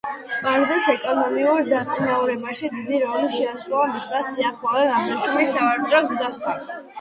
[0.43, 6.67] ბაზრის ეკონომიკურ დაწინაურებაში დიდი როლი შეასრულა მისმა სიახლოვემ აბრეშუმის სავაჭრო გზასთან.